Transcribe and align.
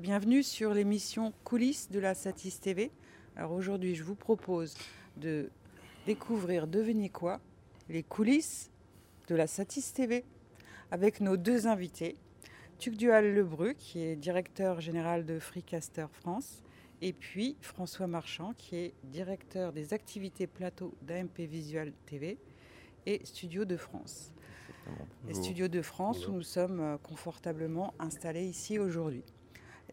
bienvenue 0.00 0.42
sur 0.42 0.72
l'émission 0.72 1.34
Coulisses 1.44 1.90
de 1.90 2.00
la 2.00 2.14
Satis 2.14 2.58
TV. 2.58 2.90
Alors 3.36 3.52
aujourd'hui, 3.52 3.94
je 3.94 4.02
vous 4.02 4.14
propose 4.14 4.74
de 5.18 5.50
découvrir, 6.06 6.66
devenez 6.66 7.10
quoi, 7.10 7.38
les 7.90 8.02
coulisses 8.02 8.70
de 9.28 9.34
la 9.34 9.46
Satis 9.46 9.92
TV 9.92 10.24
avec 10.90 11.20
nos 11.20 11.36
deux 11.36 11.66
invités. 11.66 12.16
Tuc 12.78 12.96
Dual 12.96 13.34
Lebru, 13.34 13.74
qui 13.74 14.00
est 14.00 14.16
directeur 14.16 14.80
général 14.80 15.26
de 15.26 15.38
Freecaster 15.38 16.06
France, 16.10 16.62
et 17.02 17.12
puis 17.12 17.58
François 17.60 18.06
Marchand, 18.06 18.54
qui 18.56 18.76
est 18.76 18.94
directeur 19.04 19.70
des 19.70 19.92
activités 19.92 20.46
plateau 20.46 20.94
d'AMP 21.02 21.40
Visual 21.40 21.92
TV 22.06 22.38
et 23.04 23.20
Studio 23.24 23.66
de 23.66 23.76
France. 23.76 24.32
Les 25.28 25.34
Studios 25.34 25.68
de 25.68 25.82
France 25.82 26.26
où 26.26 26.32
nous 26.32 26.42
sommes 26.42 26.80
euh, 26.80 26.96
confortablement 26.96 27.92
installés 27.98 28.46
ici 28.46 28.78
aujourd'hui. 28.78 29.24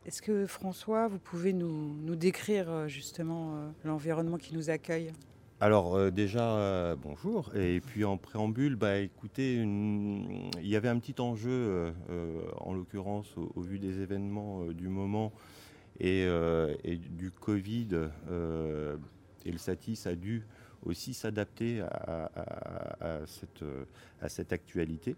Est-ce 0.08 0.22
que 0.22 0.46
François, 0.46 1.10
vous 1.10 1.20
pouvez 1.20 1.52
nous, 1.52 2.16
décrire 2.16 2.72
euh, 2.72 2.88
justement 2.88 3.56
euh, 3.56 3.70
l'environnement 3.84 4.38
qui 4.38 4.54
nous 4.54 4.70
accueille? 4.70 5.12
Alors 5.60 6.12
déjà, 6.12 6.96
bonjour. 7.02 7.50
Et 7.56 7.82
puis 7.82 8.06
en 8.06 8.16
préambule, 8.16 8.76
bah, 8.76 9.00
écoutez, 9.00 9.56
il 9.56 10.68
y 10.68 10.76
avait 10.76 10.88
un 10.88 11.00
petit 11.00 11.20
enjeu, 11.20 11.92
en 12.60 12.76
l'occurrence 12.76 13.36
au, 13.36 13.60
vu 13.62 13.80
des 13.80 14.02
événements 14.02 14.66
du 14.66 14.88
moment 14.88 15.34
et, 16.00 16.28
du 17.10 17.32
Covid. 17.32 17.88
et 19.46 19.52
le 19.52 19.58
Satis 19.58 20.06
a 20.06 20.14
dû 20.14 20.46
aussi 20.86 21.16
s'adapter 21.16 21.82
à, 21.82 23.26
cette, 23.26 24.54
actualité. 24.54 25.16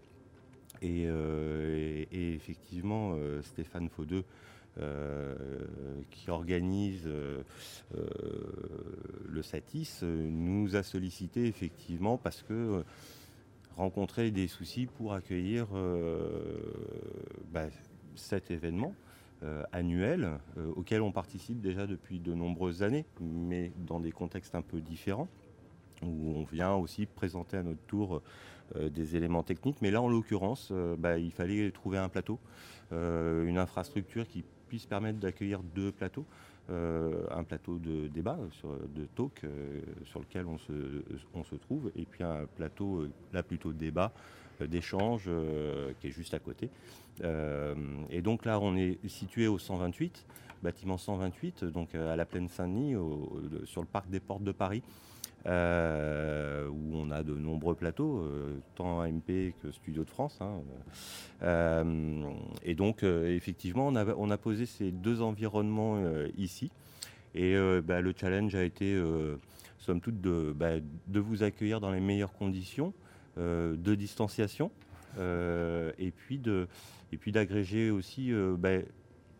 Et, 0.82 1.04
euh, 1.06 2.04
effectivement, 2.10 3.12
euh, 3.14 3.42
Stéphane 3.42 3.88
Faudeux, 3.88 4.24
euh, 4.24 4.59
qui 6.10 6.30
organise 6.30 7.08
le 7.94 9.42
Satis, 9.42 10.02
nous 10.02 10.76
a 10.76 10.82
sollicité 10.82 11.46
effectivement 11.46 12.16
parce 12.16 12.42
que 12.42 12.82
rencontrait 13.76 14.30
des 14.30 14.48
soucis 14.48 14.86
pour 14.86 15.12
accueillir 15.12 15.66
bah, 17.52 17.66
cet 18.14 18.50
événement. 18.50 18.94
annuel 19.72 20.38
auquel 20.76 21.02
on 21.02 21.12
participe 21.12 21.60
déjà 21.60 21.86
depuis 21.86 22.18
de 22.20 22.32
nombreuses 22.32 22.82
années, 22.82 23.04
mais 23.20 23.72
dans 23.86 24.00
des 24.00 24.12
contextes 24.12 24.54
un 24.54 24.62
peu 24.62 24.80
différents 24.80 25.28
où 26.02 26.34
on 26.36 26.44
vient 26.44 26.74
aussi 26.74 27.06
présenter 27.06 27.56
à 27.56 27.62
notre 27.62 27.82
tour 27.86 28.22
euh, 28.76 28.88
des 28.88 29.16
éléments 29.16 29.42
techniques. 29.42 29.78
Mais 29.82 29.90
là, 29.90 30.00
en 30.00 30.08
l'occurrence, 30.08 30.68
euh, 30.70 30.96
bah, 30.96 31.18
il 31.18 31.32
fallait 31.32 31.70
trouver 31.70 31.98
un 31.98 32.08
plateau, 32.08 32.38
euh, 32.92 33.46
une 33.46 33.58
infrastructure 33.58 34.26
qui 34.28 34.44
puisse 34.70 34.86
permettre 34.86 35.18
d'accueillir 35.18 35.62
deux 35.74 35.90
plateaux. 35.90 36.24
un 36.68 37.42
plateau 37.42 37.78
de 37.78 38.06
débat, 38.06 38.38
de 38.94 39.04
talk 39.16 39.42
sur 40.04 40.20
lequel 40.20 40.46
on 40.46 41.42
se, 41.42 41.56
trouve, 41.56 41.90
et 41.96 42.04
puis 42.04 42.22
un 42.22 42.46
plateau, 42.56 43.08
là 43.32 43.42
plutôt 43.42 43.72
débat, 43.72 44.12
d'échange 44.60 45.28
qui 45.98 46.06
est 46.06 46.12
juste 46.12 46.32
à 46.34 46.38
côté. 46.38 46.70
et 48.10 48.22
donc 48.22 48.44
là, 48.44 48.60
on 48.60 48.76
est 48.76 49.04
situé 49.08 49.48
au 49.48 49.58
128, 49.58 50.24
bâtiment 50.62 50.96
128, 50.96 51.64
donc 51.64 51.96
à 51.96 52.14
la 52.14 52.24
plaine 52.24 52.46
Saint-Denis, 52.46 52.94
sur 53.64 53.80
le 53.80 53.88
parc 53.88 54.08
des 54.08 54.20
Portes 54.20 54.44
de 54.44 54.52
Paris. 54.52 54.84
Euh, 57.20 57.22
de 57.22 57.34
nombreux 57.34 57.74
plateaux, 57.74 58.20
euh, 58.20 58.58
tant 58.74 59.00
AMP 59.00 59.52
que 59.62 59.70
Studio 59.70 60.04
de 60.04 60.10
France. 60.10 60.38
Hein. 60.40 60.60
Euh, 61.42 62.30
et 62.64 62.74
donc, 62.74 63.02
effectivement, 63.02 63.88
on 63.88 63.96
a, 63.96 64.04
on 64.16 64.30
a, 64.30 64.38
posé 64.38 64.66
ces 64.66 64.90
deux 64.90 65.22
environnements 65.22 66.02
ici. 66.36 66.70
Et 67.34 67.54
bah, 67.84 68.00
le 68.00 68.12
challenge 68.16 68.54
a 68.54 68.64
été, 68.64 69.00
somme 69.78 70.00
toute, 70.00 70.20
de, 70.20 70.52
bah, 70.56 70.80
de, 71.06 71.20
vous 71.20 71.42
accueillir 71.42 71.80
dans 71.80 71.92
les 71.92 72.00
meilleures 72.00 72.32
conditions 72.32 72.92
de 73.36 73.94
distanciation 73.94 74.70
et 75.18 76.12
puis 76.16 76.38
de 76.38 76.66
et 77.12 77.16
puis 77.16 77.32
d'agréger 77.32 77.90
aussi 77.90 78.32
bah, 78.58 78.78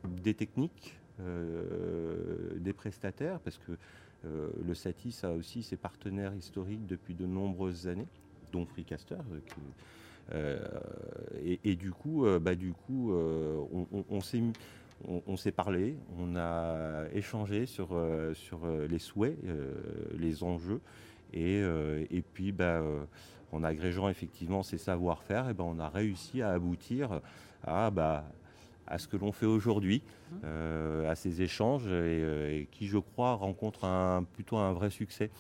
des 0.05 0.35
techniques, 0.35 0.97
des 1.19 2.73
prestataires, 2.73 3.41
parce 3.41 3.59
que 3.59 3.73
euh, 3.73 3.77
le 4.25 4.75
SATIS 4.75 5.21
a 5.23 5.33
aussi 5.33 5.63
ses 5.63 5.77
partenaires 5.77 6.35
historiques 6.35 6.87
depuis 6.87 7.15
de 7.15 7.27
nombreuses 7.27 7.89
années, 7.89 8.07
dont 8.53 8.67
Freecaster. 8.67 9.15
Euh, 9.15 10.59
euh, 11.43 11.57
et, 11.65 11.77
du 11.77 11.91
coup, 11.91 12.27
bah, 12.41 12.55
du 12.55 12.73
coup 12.73 13.13
on, 13.13 15.37
s'est 15.37 15.53
parlé, 15.53 15.97
on 16.19 16.37
a 16.37 17.07
échangé 17.13 17.67
sur, 17.67 17.89
sur 18.35 18.61
les 18.89 18.99
souhaits, 18.99 19.39
les 20.17 20.45
enjeux, 20.45 20.81
et, 21.33 21.63
et 22.11 22.23
puis 22.23 22.53
bah, 22.53 22.83
en 23.53 23.65
agrégeant 23.65 24.09
effectivement 24.09 24.63
ces 24.63 24.79
savoir-faire, 24.79 25.53
ben 25.55 25.65
on 25.65 25.81
a 25.81 25.89
réussi 25.89 26.43
à 26.43 26.51
aboutir 26.51 27.21
à 27.65 27.91
bah, 27.91 28.25
à 28.91 28.99
ce 28.99 29.09
que 29.09 29.17
l'on 29.17 29.33
fait 29.33 29.47
aujourd'hui, 29.47 30.03
mmh. 30.03 30.37
euh, 30.45 31.11
à 31.11 31.15
ces 31.15 31.41
échanges, 31.43 31.85
euh, 31.87 32.51
et, 32.51 32.69
qui, 32.71 32.89
je 32.89 32.99
crois, 32.99 33.35
rencontrent 33.35 33.85
un, 33.85 34.25
plutôt 34.25 34.57
un 34.59 34.73
vrai 34.73 34.91
succès. 34.91 35.31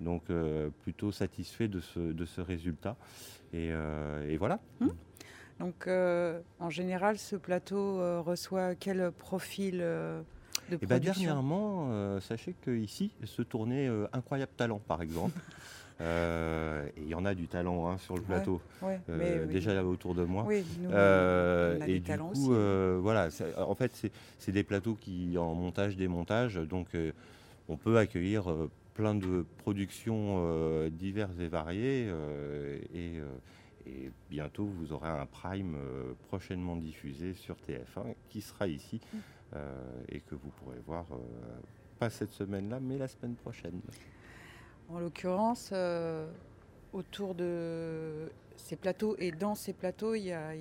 Donc, 0.00 0.24
euh, 0.30 0.68
plutôt 0.82 1.10
satisfait 1.10 1.66
de 1.66 1.80
ce, 1.80 1.98
de 1.98 2.24
ce 2.24 2.40
résultat. 2.40 2.96
Et, 3.52 3.72
voilà. 4.38 4.60
Mmh. 4.80 4.88
Donc, 5.58 5.88
en 5.88 6.70
général, 6.70 7.18
ce 7.18 7.34
plateau 7.34 8.22
reçoit 8.22 8.74
quel 8.76 9.10
profil 9.10 9.78
de 9.78 10.22
et 10.70 10.78
eh 10.82 10.86
ben, 10.86 10.98
Dernièrement, 11.00 12.20
sachez 12.20 12.54
qu'ici 12.62 13.10
se 13.24 13.42
tournait 13.42 13.88
Incroyable 14.12 14.52
Talent, 14.56 14.80
par 14.86 15.02
exemple. 15.02 15.40
Euh, 16.00 16.86
et 16.96 17.02
il 17.02 17.08
y 17.08 17.14
en 17.14 17.24
a 17.24 17.34
du 17.34 17.48
talent 17.48 17.88
hein, 17.88 17.98
sur 17.98 18.14
le 18.14 18.22
plateau, 18.22 18.60
euh, 19.08 19.46
déjà 19.46 19.74
là 19.74 19.84
autour 19.84 20.14
de 20.14 20.22
moi. 20.22 20.46
Euh, 20.90 21.78
et 21.86 21.98
du 21.98 22.18
coup, 22.18 22.52
voilà, 23.02 23.28
en 23.56 23.74
fait, 23.74 24.10
c'est 24.38 24.52
des 24.52 24.62
plateaux 24.62 24.96
qui 25.00 25.36
en 25.38 25.54
montage, 25.54 25.96
démontage, 25.96 26.56
donc 26.56 26.88
on 27.68 27.76
peut 27.76 27.98
accueillir 27.98 28.44
plein 28.94 29.14
de 29.14 29.44
productions 29.58 30.88
diverses 30.90 31.38
et 31.40 31.48
variées. 31.48 32.08
Et, 32.94 33.20
bientôt, 34.30 34.66
vous 34.66 34.92
aurez 34.92 35.08
un 35.08 35.24
prime 35.24 35.76
prochainement 36.28 36.76
diffusé 36.76 37.32
sur 37.32 37.56
TF1 37.56 38.14
qui 38.28 38.42
sera 38.42 38.68
ici 38.68 39.00
mm. 39.12 39.58
et 40.10 40.20
que 40.20 40.34
vous 40.34 40.50
pourrez 40.58 40.78
voir 40.86 41.06
pas 41.98 42.10
cette 42.10 42.32
semaine-là, 42.32 42.78
mais 42.80 42.98
la 42.98 43.08
semaine 43.08 43.34
prochaine. 43.34 43.80
En 44.90 45.00
l'occurrence, 45.00 45.70
euh, 45.72 46.26
autour 46.94 47.34
de 47.34 48.30
ces 48.56 48.76
plateaux 48.76 49.16
et 49.18 49.32
dans 49.32 49.54
ces 49.54 49.74
plateaux, 49.74 50.14
il 50.14 50.24
y 50.24 50.32
a, 50.32 50.52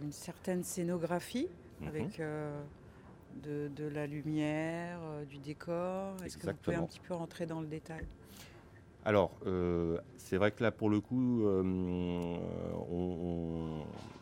une 0.00 0.12
certaine 0.12 0.62
scénographie 0.62 1.48
mhm. 1.80 1.88
avec 1.88 2.20
euh, 2.20 2.62
de, 3.42 3.88
la 3.88 4.06
lumière, 4.06 5.00
euh, 5.02 5.24
du 5.24 5.38
décor. 5.38 6.14
Est-ce 6.24 6.38
que 6.38 6.46
vous 6.46 6.56
pouvez 6.62 6.76
un 6.76 6.84
petit 6.84 7.00
peu 7.00 7.14
rentrer 7.14 7.46
dans 7.46 7.60
le 7.60 7.66
détail? 7.66 8.06
Alors, 9.04 9.32
c'est 10.16 10.36
vrai 10.36 10.52
que 10.52 10.62
là, 10.62 10.70
pour 10.70 10.88
le 10.88 11.00
coup, 11.00 11.42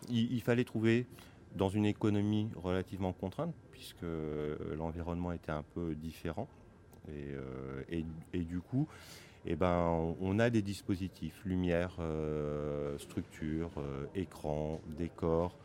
il, 0.09 0.41
fallait 0.41 0.65
trouver 0.65 1.07
dans 1.55 1.69
une 1.69 1.85
économie 1.85 2.49
relativement 2.57 3.13
contrainte, 3.13 3.55
puisque 3.73 4.07
l'environnement 4.79 5.33
était 5.33 5.53
un 5.53 5.65
peu 5.75 5.95
différent. 5.95 6.49
et 7.11 8.05
du 8.33 8.61
coup, 8.63 8.89
eh 9.47 9.57
ben, 9.57 10.15
on 10.21 10.39
a 10.39 10.51
des 10.51 10.63
dispositifs, 10.63 11.43
lumière, 11.45 11.97
euh, 11.99 12.99
structure, 12.99 13.71
euh, 13.79 14.05
écran, 14.15 14.81
décor, 14.99 15.57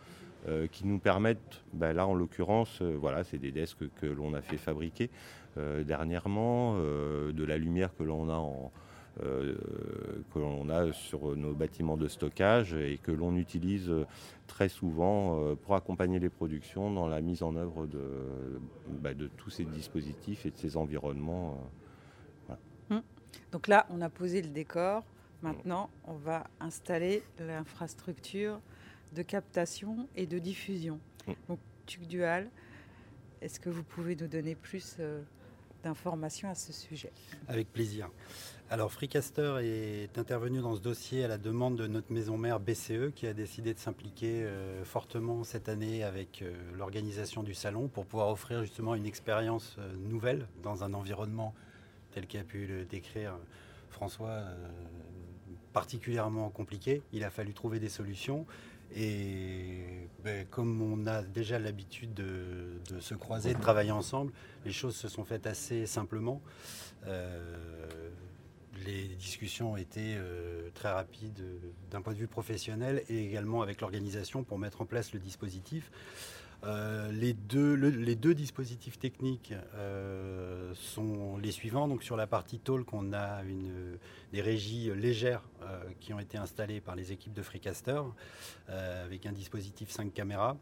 euh, 0.47 0.67
qui 0.67 0.87
nous 0.87 0.99
permettent, 0.99 1.63
ben 1.73 1.91
là 1.93 2.07
en 2.07 2.13
l'occurrence, 2.13 2.81
voilà, 2.81 3.23
c'est 3.23 3.37
des 3.37 3.51
desks 3.51 3.83
que 3.99 4.05
l'on 4.05 4.33
a 4.33 4.41
fait 4.41 4.57
fabriquer 4.57 5.09
dernièrement, 5.85 6.75
de 6.75 7.43
la 7.45 7.57
lumière 7.57 7.95
que 7.95 8.03
l'on 8.03 8.29
a 10.69 10.91
sur 10.91 11.37
nos 11.37 11.53
bâtiments 11.53 11.95
de 11.95 12.09
stockage 12.09 12.73
et 12.73 12.99
que 13.01 13.13
l'on 13.13 13.37
utilise 13.37 13.89
très 14.47 14.67
souvent 14.67 15.55
pour 15.63 15.75
accompagner 15.75 16.19
les 16.19 16.27
productions 16.27 16.91
dans 16.91 17.07
la 17.07 17.21
mise 17.21 17.41
en 17.41 17.55
œuvre 17.55 17.87
de, 17.87 18.59
ben, 18.89 19.17
de 19.17 19.27
tous 19.37 19.49
ces 19.49 19.63
dispositifs 19.63 20.45
et 20.45 20.51
de 20.51 20.57
ces 20.57 20.75
environnements. 20.75 21.57
Donc 23.51 23.67
là, 23.67 23.85
on 23.89 24.01
a 24.01 24.09
posé 24.09 24.41
le 24.41 24.49
décor. 24.49 25.03
Maintenant, 25.41 25.89
on 26.05 26.15
va 26.15 26.47
installer 26.59 27.23
l'infrastructure 27.39 28.59
de 29.13 29.21
captation 29.21 30.07
et 30.15 30.25
de 30.25 30.39
diffusion. 30.39 30.99
Mm. 31.27 31.33
Donc, 31.49 31.59
TUC 31.85 32.07
Dual, 32.07 32.49
est-ce 33.41 33.59
que 33.59 33.69
vous 33.69 33.83
pouvez 33.83 34.15
nous 34.15 34.27
donner 34.27 34.55
plus 34.55 34.95
euh, 34.99 35.21
d'informations 35.83 36.49
à 36.49 36.55
ce 36.55 36.73
sujet? 36.73 37.11
Avec 37.47 37.71
plaisir. 37.71 38.09
Alors 38.71 38.91
Freecaster 38.91 39.59
est 39.61 40.17
intervenu 40.17 40.59
dans 40.59 40.75
ce 40.75 40.81
dossier 40.81 41.23
à 41.23 41.27
la 41.27 41.37
demande 41.37 41.77
de 41.77 41.85
notre 41.85 42.11
maison 42.11 42.35
mère 42.35 42.59
BCE 42.59 43.13
qui 43.13 43.27
a 43.27 43.33
décidé 43.33 43.75
de 43.75 43.79
s'impliquer 43.79 44.41
euh, 44.43 44.83
fortement 44.83 45.43
cette 45.43 45.69
année 45.69 46.03
avec 46.03 46.41
euh, 46.41 46.51
l'organisation 46.75 47.43
du 47.43 47.53
salon 47.53 47.87
pour 47.87 48.07
pouvoir 48.07 48.29
offrir 48.29 48.63
justement 48.63 48.95
une 48.95 49.05
expérience 49.05 49.75
euh, 49.77 49.95
nouvelle 49.97 50.47
dans 50.63 50.83
un 50.83 50.95
environnement 50.95 51.53
tel 52.15 52.25
qu'a 52.25 52.43
pu 52.43 52.65
le 52.65 52.85
décrire 52.85 53.33
François 53.89 54.45
particulièrement 55.73 56.49
compliqué. 56.49 57.01
Il 57.13 57.23
a 57.23 57.29
fallu 57.29 57.53
trouver 57.53 57.79
des 57.79 57.89
solutions. 57.89 58.45
Et 58.95 59.83
ben, 60.23 60.45
comme 60.49 60.81
on 60.81 61.05
a 61.07 61.21
déjà 61.21 61.59
l'habitude 61.59 62.13
de, 62.13 62.99
se 62.99 63.13
croiser, 63.13 63.53
de 63.53 63.59
travailler 63.59 63.91
ensemble, 63.91 64.31
les 64.63 64.71
choses 64.71 64.95
se 64.95 65.07
sont 65.07 65.25
faites 65.25 65.45
assez 65.45 65.85
simplement 65.85 66.41
les 68.83 69.07
discussions 69.15 69.73
ont 69.73 69.77
été 69.77 70.15
euh, 70.17 70.69
très 70.73 70.91
rapides 70.91 71.39
euh, 71.41 71.57
d'un 71.91 72.01
point 72.01 72.13
de 72.13 72.17
vue 72.17 72.27
professionnel 72.27 73.03
et 73.09 73.25
également 73.25 73.61
avec 73.61 73.81
l'organisation 73.81 74.43
pour 74.43 74.59
mettre 74.59 74.81
en 74.81 74.85
place 74.85 75.13
le 75.13 75.19
dispositif. 75.19 75.91
Euh, 76.65 77.11
les, 77.11 77.33
deux, 77.33 78.33
dispositifs 78.33 78.97
techniques 78.97 79.53
sont 80.73 81.37
les 81.37 81.51
suivants. 81.51 81.87
Donc 81.87 82.03
sur 82.03 82.17
la 82.17 82.27
partie 82.27 82.59
talk, 82.59 82.93
on 82.93 83.13
a 83.13 83.41
des 84.33 84.41
régies 84.41 84.91
légères 84.95 85.43
qui 85.99 86.13
ont 86.13 86.19
été 86.19 86.37
installées 86.37 86.81
par 86.81 86.95
les 86.95 87.11
équipes 87.11 87.33
de 87.33 87.41
Freecaster 87.41 88.01
avec 88.67 89.25
un 89.25 89.31
dispositif 89.31 89.89
5 89.89 90.13
caméras 90.13 90.57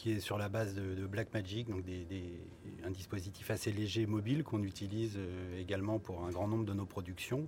qui 0.00 0.12
est 0.12 0.20
sur 0.20 0.38
la 0.38 0.48
base 0.48 0.74
de, 0.74 1.06
Blackmagic, 1.06 1.68
donc 1.68 1.84
un 2.82 2.90
dispositif 2.90 3.50
assez 3.50 3.70
léger 3.70 4.06
mobile 4.06 4.44
qu'on 4.44 4.62
utilise 4.62 5.16
euh, 5.18 5.60
également 5.60 5.98
pour 5.98 6.24
un 6.24 6.30
grand 6.30 6.48
nombre 6.48 6.64
de 6.64 6.72
nos 6.72 6.86
productions. 6.86 7.46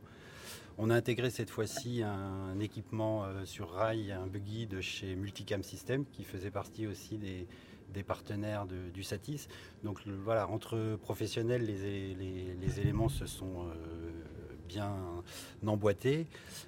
On 0.76 0.90
a 0.90 0.94
intégré 0.94 1.31
cette 1.31 1.49
fois-ci 1.49 2.02
un, 2.02 2.60
équipement 2.60 3.25
euh, 3.25 3.46
sur 3.46 3.70
rail, 3.70 4.12
un 4.12 4.26
buggy 4.26 4.66
de 4.66 4.82
chez 4.82 5.16
Multicam 5.16 5.62
System 5.62 6.04
qui 6.04 6.25
faisait 6.25 6.50
partie 6.50 6.87
aussi 6.87 7.16
des, 7.16 7.46
partenaires 8.02 8.66
du 8.66 9.02
Satis. 9.02 9.48
Donc 9.82 10.06
voilà, 10.06 10.46
entre 10.48 10.98
professionnels, 11.00 11.64
les, 11.64 12.81
éléments 12.81 13.08
se 13.08 13.25
sont 13.25 13.66
euh, 13.66 13.72
bien 14.69 14.94
emboîté. 15.67 16.26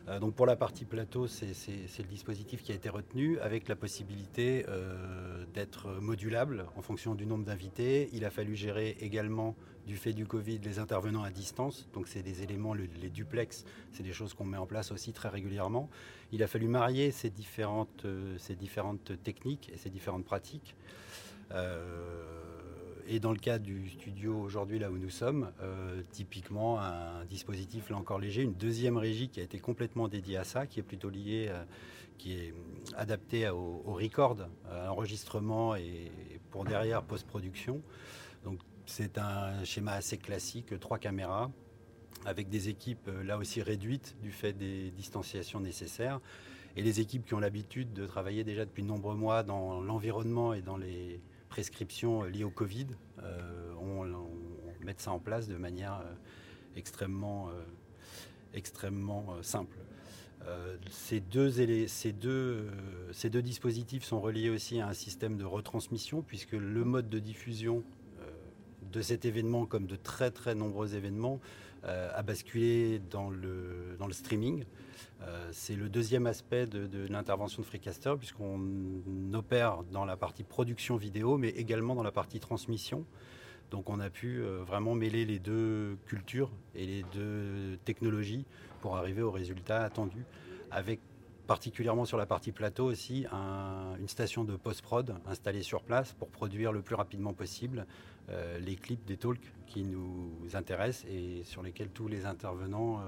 Euh, 0.09 0.19
donc 0.19 0.35
pour 0.35 0.47
la 0.47 0.57
partie 0.57 0.85
plateau, 0.85 1.27
c'est 1.27 1.55
le 1.99 2.09
dispositif 2.09 2.63
qui 2.63 2.73
a 2.73 2.75
été 2.75 2.89
retenu 2.89 3.39
avec 3.41 3.69
la 3.69 3.77
possibilité 3.77 4.65
euh, 4.69 5.45
d'être 5.55 5.89
modulable 6.01 6.67
en 6.77 6.83
fonction 6.83 7.15
du 7.15 7.27
nombre 7.27 7.45
d'invités. 7.45 8.09
Il 8.13 8.25
a 8.25 8.31
fallu 8.31 8.55
gérer 8.55 8.97
également 9.01 9.55
du 9.87 9.97
fait 9.97 10.13
du 10.15 10.27
Covid 10.27 10.59
les 10.59 10.79
intervenants 10.79 11.23
à 11.23 11.31
distance. 11.31 11.89
Donc 11.93 12.09
c'est 12.09 12.23
des 12.23 12.43
éléments, 12.43 12.75
les 12.75 13.11
duplex, 13.11 13.65
c'est 13.93 14.03
des 14.03 14.13
choses 14.13 14.33
qu'on 14.35 14.47
met 14.47 14.57
en 14.57 14.67
place 14.67 14.93
aussi 14.93 15.13
très 15.13 15.29
régulièrement. 15.29 15.91
Il 16.33 16.43
a 16.43 16.47
fallu 16.47 16.69
marier 16.69 17.11
ces 17.11 17.31
différentes, 17.31 18.05
euh, 18.05 18.37
ces 18.39 18.55
différentes 18.55 19.13
techniques 19.23 19.71
et 19.73 19.77
ces 19.77 19.91
différentes 19.91 20.25
pratiques. 20.25 20.75
Et 23.07 23.21
dans 23.21 23.33
le 23.33 23.39
cas 23.39 23.59
du 23.59 23.91
studio 23.91 24.39
aujourd'hui, 24.39 24.79
là 24.79 24.91
où 24.91 24.97
nous 24.97 25.11
sommes, 25.11 25.53
euh, 25.61 26.03
typiquement 26.11 26.81
un 26.81 27.25
dispositif 27.27 27.91
là 27.91 27.97
encore 27.97 28.19
léger, 28.19 28.43
une 28.43 28.55
deuxième 28.55 28.97
régie 28.97 29.29
qui 29.29 29.41
a 29.41 29.43
été 29.43 29.59
complètement 29.59 30.09
dédiée 30.09 30.39
à 30.39 30.45
ça, 30.45 30.67
qui 30.67 30.81
est 30.81 30.83
plutôt 30.85 31.11
liée, 31.11 31.49
euh, 31.51 31.63
qui 32.17 32.33
est 32.33 32.55
adaptée 32.97 33.49
au, 33.51 33.83
record, 33.87 34.39
à 34.71 34.87
l'enregistrement 34.87 35.77
et 35.77 36.11
pour 36.51 36.65
derrière 36.65 37.03
post-production. 37.03 37.83
Donc 38.43 38.61
c'est 38.87 39.19
un 39.19 39.65
schéma 39.65 39.93
assez 39.93 40.17
classique, 40.17 40.79
trois 40.81 40.99
caméras, 40.99 41.51
avec 42.25 42.49
des 42.49 42.71
équipes 42.71 43.09
euh, 43.09 43.23
là 43.23 43.37
aussi 43.37 43.61
réduites 43.61 44.17
du 44.23 44.31
fait 44.31 44.55
des 44.55 44.91
distanciations 44.93 45.61
nécessaires. 45.61 46.21
Et 46.77 46.83
les 46.83 47.01
équipes 47.01 47.27
qui 47.27 47.35
ont 47.35 47.41
l'habitude 47.41 47.93
de 47.93 48.07
travailler 48.07 48.45
déjà 48.45 48.65
depuis 48.65 48.83
de 48.83 48.89
nombreux 48.89 49.15
mois 49.15 49.43
dans 49.43 49.83
l'environnement 49.83 50.55
et 50.55 50.63
dans 50.63 50.79
les 50.79 51.21
prescriptions 51.55 52.25
liées 52.25 52.43
au 52.43 52.51
Covid, 52.51 52.89
euh, 53.23 53.73
on, 53.81 54.05
met 54.85 54.97
ça 54.99 55.13
en 55.13 55.21
place 55.21 55.47
de 55.47 55.55
manière 55.55 56.03
euh, 56.05 56.13
extrêmement, 56.75 57.49
euh, 57.49 59.43
simple. 59.43 59.79
ces, 60.91 61.21
deux, 61.21 61.53
ces, 61.87 62.13
ces 63.13 63.31
deux 63.31 63.43
dispositifs 63.43 64.03
sont 64.03 64.21
reliés 64.21 64.51
aussi 64.51 64.81
à 64.81 64.89
un 64.89 64.95
système 64.95 65.37
de 65.37 65.45
retransmission, 65.45 66.23
puisque 66.23 66.55
le 66.55 66.85
mode 66.85 67.09
de 67.09 67.21
diffusion 67.21 67.85
de 68.91 69.01
cet 69.01 69.25
événement, 69.25 69.65
comme 69.65 69.87
de 69.87 69.97
très 69.97 70.57
nombreux 70.57 70.97
événements, 70.97 71.41
a 71.85 72.23
basculé 72.23 73.01
dans 73.11 73.31
le, 73.31 73.97
dans 73.99 74.07
le 74.07 74.13
streaming. 74.13 74.65
Euh, 75.27 75.49
c'est 75.53 75.77
le 75.77 75.89
deuxième 75.89 76.27
aspect 76.27 76.67
de, 76.67 77.07
l'intervention 77.09 77.63
de 77.63 77.67
Freecaster, 77.67 78.15
puisqu'on 78.19 78.61
opère 79.33 79.83
dans 79.93 80.05
la 80.05 80.17
partie 80.17 80.43
production 80.43 80.97
vidéo, 80.97 81.39
mais 81.39 81.51
également 81.51 81.95
dans 81.95 82.03
la 82.03 82.13
partie 82.13 82.41
transmission. 82.41 83.05
Donc 83.71 83.89
on 83.89 84.01
a 84.01 84.11
pu 84.11 84.41
euh, 84.41 84.63
vraiment 84.65 84.95
mêler 84.95 85.25
les 85.25 85.39
deux 85.39 85.97
cultures 86.07 86.51
et 86.75 86.87
les 86.87 87.05
deux 87.15 87.79
technologies 87.85 88.45
pour 88.81 88.97
arriver 88.97 89.23
au 89.23 89.31
résultat 89.31 89.83
attendu, 89.83 90.25
avec 90.71 91.01
particulièrement 91.47 92.05
sur 92.05 92.17
la 92.17 92.27
partie 92.27 92.53
plateau 92.53 92.85
aussi 92.85 93.27
une 93.33 94.09
station 94.09 94.45
de 94.45 94.57
post-prod 94.57 95.15
installée 95.27 95.63
sur 95.63 95.83
place 95.83 96.13
pour 96.13 96.29
produire 96.29 96.73
le 96.73 96.83
plus 96.83 96.95
rapidement 96.95 97.33
possible 97.33 97.87
euh, 98.31 98.59
les 98.59 98.77
clips 98.77 99.05
des 99.05 99.17
talks 99.17 99.53
qui 99.67 99.85
nous 99.85 100.31
intéressent 100.55 101.05
et 101.11 101.43
sur 101.45 101.63
lesquels 101.63 101.91
tous 101.91 102.09
les 102.09 102.25
intervenants 102.25 103.03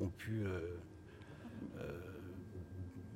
ont 0.00 0.08
pu 0.08 0.44
euh, 1.78 2.00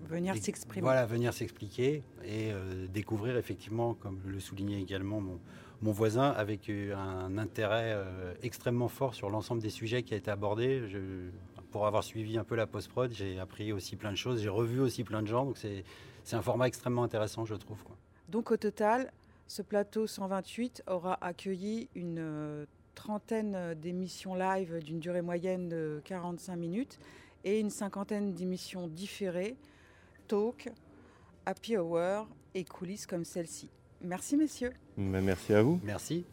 venir 0.09 0.37
s'exprimer. 0.37 0.83
Voilà, 0.83 1.07
venir 1.07 1.33
s'expliquer 1.33 2.03
et 2.25 2.53
euh, 2.53 2.87
découvrir 2.87 3.37
effectivement, 3.37 3.95
comme 3.95 4.21
le 4.25 4.39
soulignait 4.39 4.81
également 4.81 5.21
mon, 5.21 5.41
mon 5.83 5.91
voisin, 5.91 6.31
avec 6.31 6.69
euh, 6.69 6.95
un 6.95 7.39
intérêt 7.39 7.97
extrêmement 8.43 8.89
fort 8.89 9.15
sur 9.15 9.31
l'ensemble 9.31 9.63
des 9.63 9.71
sujets 9.71 10.03
qui 10.03 10.15
a 10.15 10.17
été 10.17 10.31
abordé. 10.31 10.89
Je, 10.89 11.31
pour 11.71 11.87
avoir 11.87 12.05
suivi 12.05 12.39
un 12.39 12.45
peu 12.45 12.55
la 12.55 12.67
post-prod, 12.67 13.13
j'ai 13.13 13.39
appris 13.39 13.73
aussi 13.73 13.97
plein 13.97 14.11
de 14.11 14.17
choses, 14.17 14.43
j'ai 14.43 14.49
revu 14.49 14.81
aussi 14.81 15.05
plein 15.05 15.23
de 15.23 15.27
gens, 15.27 15.45
donc 15.45 15.59
c'est 15.59 15.85
un 16.33 16.43
format 16.43 16.67
extrêmement 16.67 17.03
intéressant, 17.03 17.45
je 17.45 17.55
trouve. 17.55 17.83
Quoi. 17.83 17.97
Donc 18.29 18.51
au 18.51 18.57
total, 18.57 19.13
ce 19.47 19.63
plateau 19.63 20.07
128 20.07 20.83
aura 20.89 21.19
accueilli 21.21 21.89
une 21.95 22.67
trentaine 22.95 23.75
d'émissions 23.75 24.35
live 24.35 24.83
d'une 24.83 24.99
durée 24.99 25.23
moyenne 25.23 25.69
de 25.69 26.01
45 26.05 26.57
minutes 26.57 26.99
et 27.45 27.61
une 27.61 27.71
cinquantaine 27.71 28.33
d'émissions 28.33 28.89
différées, 28.89 29.57
talk, 30.27 30.69
happy 31.45 31.77
hour 31.77 32.27
et 32.55 32.65
coulisses 32.65 33.07
comme 33.07 33.25
celle-ci. 33.25 33.69
Merci 34.01 34.37
messieurs. 34.37 34.73
Merci 34.97 35.55
à 35.55 35.63
vous. 35.63 35.81
Merci. 35.85 36.25